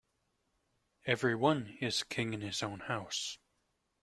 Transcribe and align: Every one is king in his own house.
Every 1.05 1.35
one 1.35 1.77
is 1.79 2.01
king 2.01 2.33
in 2.33 2.41
his 2.41 2.63
own 2.63 2.79
house. 2.79 3.37